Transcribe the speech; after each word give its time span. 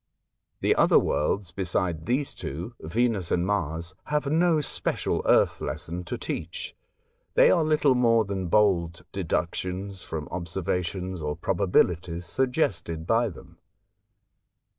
The 0.61 0.73
other 0.75 0.97
worlds 0.97 1.51
beside 1.51 2.07
these 2.07 2.33
two 2.33 2.73
(Venus 2.79 3.29
and 3.29 3.45
Mars) 3.45 3.93
have 4.05 4.25
no 4.25 4.59
special 4.59 5.21
earth 5.27 5.61
lesson 5.61 6.03
to 6.05 6.17
teach; 6.17 6.75
they 7.35 7.51
are 7.51 7.63
little 7.63 7.93
more 7.93 8.25
than 8.25 8.47
bold 8.47 9.05
deductions 9.11 10.01
from 10.01 10.25
observa 10.29 10.83
tions 10.83 11.21
or 11.21 11.35
probabilities 11.35 12.25
suggested 12.25 13.05
by 13.05 13.29
them. 13.29 13.59